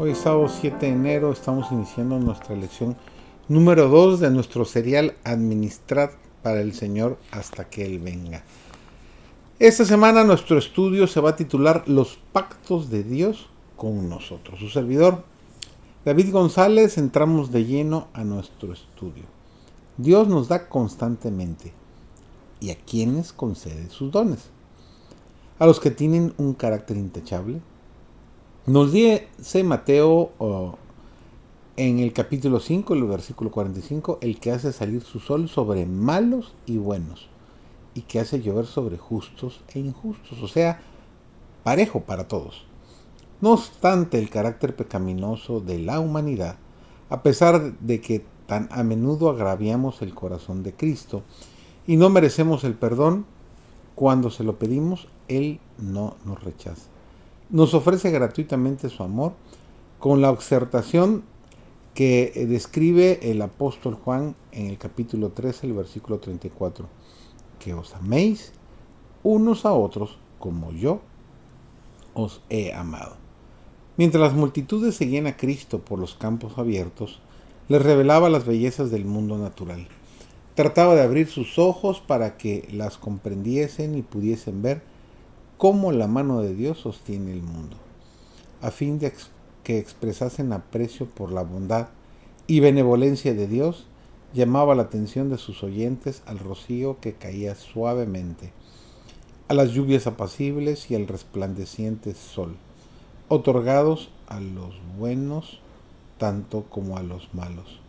[0.00, 2.96] Hoy sábado 7 de enero, estamos iniciando nuestra lección
[3.48, 6.10] número 2 de nuestro serial Administrad
[6.40, 8.44] para el Señor hasta que Él venga.
[9.58, 14.60] Esta semana nuestro estudio se va a titular Los pactos de Dios con nosotros.
[14.60, 15.24] Su servidor,
[16.04, 19.24] David González, entramos de lleno a nuestro estudio.
[19.96, 21.72] Dios nos da constantemente
[22.60, 24.50] y a quienes concede sus dones.
[25.58, 27.60] A los que tienen un carácter intachable,
[28.68, 30.30] nos dice Mateo
[31.76, 36.54] en el capítulo 5, el versículo 45, el que hace salir su sol sobre malos
[36.66, 37.28] y buenos,
[37.94, 40.82] y que hace llover sobre justos e injustos, o sea,
[41.64, 42.66] parejo para todos.
[43.40, 46.56] No obstante el carácter pecaminoso de la humanidad,
[47.08, 51.22] a pesar de que tan a menudo agraviamos el corazón de Cristo
[51.86, 53.24] y no merecemos el perdón,
[53.94, 56.97] cuando se lo pedimos, Él no nos rechaza
[57.50, 59.32] nos ofrece gratuitamente su amor
[59.98, 61.24] con la exhortación
[61.94, 66.86] que describe el apóstol Juan en el capítulo 13, el versículo 34,
[67.58, 68.52] que os améis
[69.22, 71.00] unos a otros como yo
[72.14, 73.16] os he amado.
[73.96, 77.20] Mientras las multitudes seguían a Cristo por los campos abiertos,
[77.68, 79.88] les revelaba las bellezas del mundo natural.
[80.54, 84.82] Trataba de abrir sus ojos para que las comprendiesen y pudiesen ver
[85.58, 87.76] cómo la mano de Dios sostiene el mundo,
[88.62, 89.12] a fin de
[89.64, 91.88] que expresasen aprecio por la bondad
[92.46, 93.86] y benevolencia de Dios,
[94.32, 98.52] llamaba la atención de sus oyentes al rocío que caía suavemente,
[99.48, 102.56] a las lluvias apacibles y al resplandeciente sol,
[103.28, 105.60] otorgados a los buenos
[106.18, 107.80] tanto como a los malos.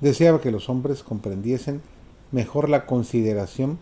[0.00, 1.80] Deseaba que los hombres comprendiesen
[2.30, 3.78] mejor la consideración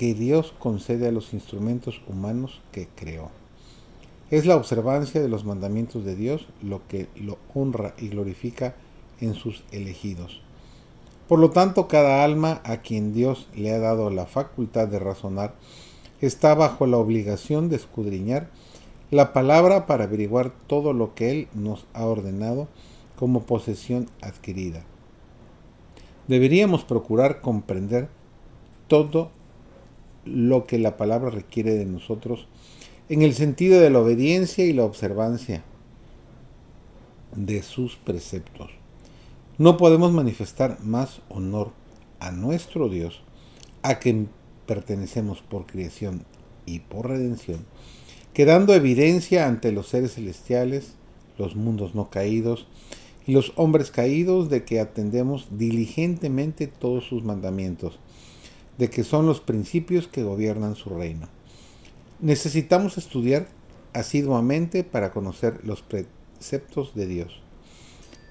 [0.00, 3.28] que Dios concede a los instrumentos humanos que creó.
[4.30, 8.76] Es la observancia de los mandamientos de Dios lo que lo honra y glorifica
[9.20, 10.40] en sus elegidos.
[11.28, 15.54] Por lo tanto, cada alma a quien Dios le ha dado la facultad de razonar
[16.22, 18.48] está bajo la obligación de escudriñar
[19.10, 22.68] la palabra para averiguar todo lo que Él nos ha ordenado
[23.16, 24.82] como posesión adquirida.
[26.26, 28.08] Deberíamos procurar comprender
[28.88, 29.38] todo
[30.30, 32.46] lo que la palabra requiere de nosotros
[33.08, 35.64] en el sentido de la obediencia y la observancia
[37.34, 38.70] de sus preceptos.
[39.58, 41.72] No podemos manifestar más honor
[42.20, 43.22] a nuestro Dios,
[43.82, 44.28] a quien
[44.66, 46.24] pertenecemos por creación
[46.66, 47.66] y por redención,
[48.32, 50.94] que dando evidencia ante los seres celestiales,
[51.36, 52.68] los mundos no caídos
[53.26, 57.98] y los hombres caídos de que atendemos diligentemente todos sus mandamientos
[58.80, 61.28] de que son los principios que gobiernan su reino.
[62.18, 63.46] Necesitamos estudiar
[63.92, 67.42] asiduamente para conocer los preceptos de Dios.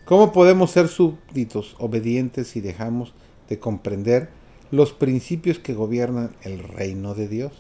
[0.05, 3.13] ¿Cómo podemos ser súbditos obedientes si dejamos
[3.47, 4.29] de comprender
[4.71, 7.53] los principios que gobiernan el reino de Dios?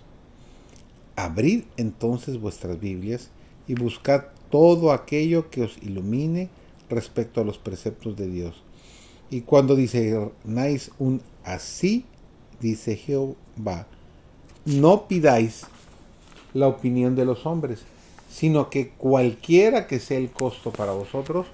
[1.15, 3.29] Abrid entonces vuestras Biblias
[3.67, 6.49] y buscad todo aquello que os ilumine
[6.89, 8.63] respecto a los preceptos de Dios.
[9.29, 12.07] Y cuando discernáis un así,
[12.59, 13.87] dice Jehová,
[14.65, 15.65] no pidáis
[16.53, 17.81] la opinión de los hombres,
[18.29, 21.47] sino que cualquiera que sea el costo para vosotros,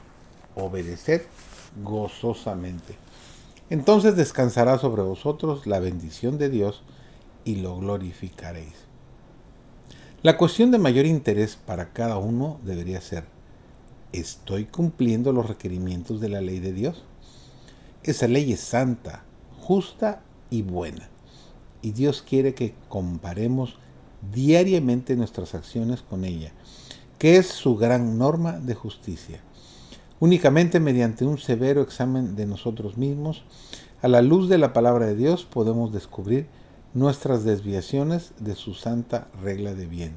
[0.55, 1.21] obedeced
[1.83, 2.95] gozosamente.
[3.69, 6.83] Entonces descansará sobre vosotros la bendición de Dios
[7.43, 8.85] y lo glorificaréis.
[10.21, 13.25] La cuestión de mayor interés para cada uno debería ser,
[14.11, 17.03] ¿estoy cumpliendo los requerimientos de la ley de Dios?
[18.03, 19.23] Esa ley es santa,
[19.61, 21.09] justa y buena.
[21.81, 23.77] Y Dios quiere que comparemos
[24.33, 26.51] diariamente nuestras acciones con ella,
[27.19, 29.41] que es su gran norma de justicia.
[30.19, 33.43] Únicamente mediante un severo examen de nosotros mismos,
[34.01, 36.47] a la luz de la palabra de Dios, podemos descubrir
[36.93, 40.15] nuestras desviaciones de su santa regla de bien.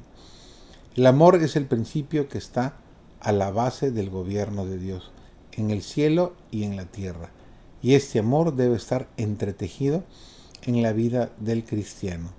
[0.95, 2.77] El amor es el principio que está
[3.19, 5.11] a la base del gobierno de Dios,
[5.51, 7.31] en el cielo y en la tierra
[7.81, 10.03] y este amor debe estar entretejido
[10.63, 12.29] en la vida del cristiano.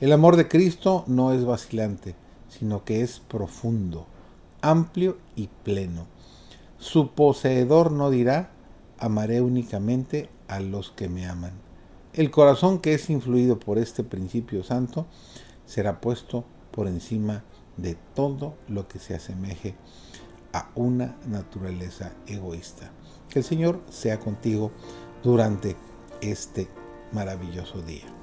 [0.00, 2.14] El amor de Cristo no es vacilante,
[2.48, 4.06] sino que es profundo,
[4.62, 6.06] amplio y pleno.
[6.78, 8.50] Su poseedor no dirá,
[8.98, 11.52] amaré únicamente a los que me aman.
[12.12, 15.06] El corazón que es influido por este principio santo
[15.66, 17.44] será puesto por encima
[17.76, 19.74] de todo lo que se asemeje
[20.52, 22.90] a una naturaleza egoísta.
[23.28, 24.72] Que el Señor sea contigo
[25.22, 25.76] durante
[26.20, 26.68] este
[27.12, 28.17] maravilloso día.